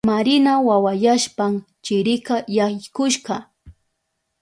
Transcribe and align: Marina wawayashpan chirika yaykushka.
Marina 0.09 0.53
wawayashpan 0.67 1.53
chirika 1.85 2.35
yaykushka. 2.57 3.33